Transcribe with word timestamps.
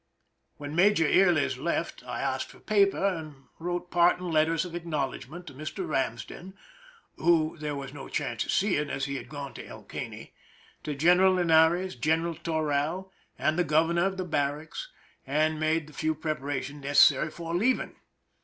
When 0.57 0.75
Major 0.75 1.05
Yrles 1.05 1.61
left, 1.63 2.03
I 2.03 2.21
asked 2.21 2.49
for 2.49 2.59
paper, 2.59 3.05
and 3.05 3.35
wrote 3.59 3.91
parting 3.91 4.31
letters 4.31 4.65
of 4.65 4.73
acknowledgment 4.73 5.45
to 5.45 5.53
Mr. 5.53 5.87
Ramsden 5.87 6.55
(whom 7.17 7.59
there 7.59 7.75
was 7.75 7.93
no 7.93 8.07
chance 8.09 8.43
of 8.43 8.51
seeing, 8.51 8.89
as 8.89 9.05
he 9.05 9.15
had 9.17 9.29
gone 9.29 9.53
to 9.53 9.63
El 9.63 9.83
Caney), 9.83 10.33
to 10.81 10.95
General 10.95 11.33
Linares, 11.35 11.93
Gren 11.95 12.23
eral 12.23 12.41
Toral, 12.41 13.11
and 13.37 13.59
the 13.59 13.63
governor 13.63 14.05
of 14.05 14.17
the 14.17 14.25
barracks, 14.25 14.89
and 15.27 15.59
made 15.59 15.85
the 15.85 15.93
few 15.93 16.15
preparations 16.15 16.81
necessary 16.83 17.29
for 17.29 17.53
leaving. 17.53 17.95